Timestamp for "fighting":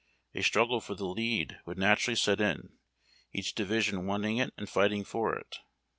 4.67-5.03